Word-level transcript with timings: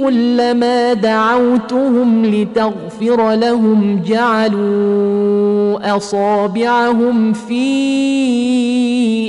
كلما 0.00 0.92
دعوتهم 0.92 2.26
لتغفر 2.26 3.34
لهم 3.34 4.02
جعلوا 4.06 5.96
أصابعهم 5.96 7.32
في 7.32 7.66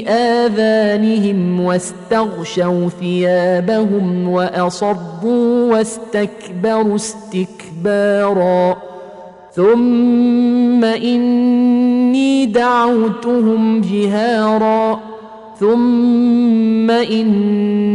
آذانهم 0.08 1.62
واستغشوا 1.62 2.90
ثيابهم 3.00 4.30
واصروا 4.30 5.72
واستكبروا 5.72 6.96
استكبارا. 6.96 8.78
ثم 9.54 10.84
إني 10.84 12.46
دعوتهم 12.46 13.82
جهارا. 13.82 15.00
ثم 15.60 16.92
إني 16.92 17.91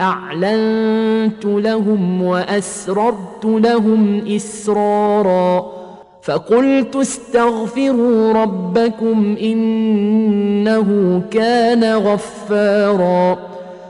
أعلنت 0.00 1.44
لهم 1.44 2.22
وأسررت 2.22 3.44
لهم 3.44 4.26
إسرارا 4.36 5.80
فقلت 6.22 6.96
استغفروا 6.96 8.32
ربكم 8.32 9.36
إنه 9.42 11.22
كان 11.30 11.84
غفارا 11.84 13.38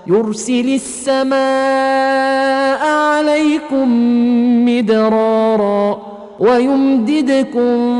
يرسل 0.06 0.75
السماء 0.75 1.41
عليكم 2.86 3.88
مدرارا 4.64 6.03
ويمددكم 6.41 7.99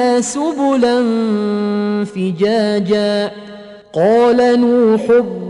سبلا 0.21 1.03
فجاجا. 2.05 3.31
قال 3.93 4.59
نوح 4.59 5.01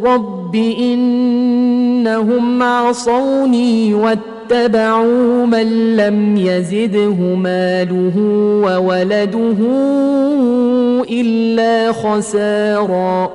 رب 0.04 0.56
إنهم 0.56 2.64
عصوني 2.64 3.94
واتبعوا 3.94 5.46
من 5.46 5.96
لم 5.96 6.38
يزده 6.38 7.36
ماله 7.36 8.14
وولده 8.64 9.58
إلا 11.09 11.92
خسارا. 11.92 13.32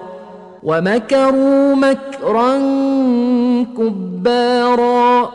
ومكروا 0.63 1.75
مكرا 1.75 2.59
كبارا. 3.79 5.31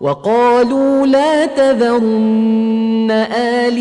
وقالوا 0.00 1.06
لا 1.06 1.46
تذرن 1.46 3.05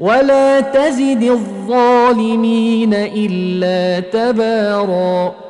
ولا 0.00 0.60
تزد 0.60 1.22
الظالمين 1.22 2.94
إلا 2.94 4.00
تباراً 4.00 5.49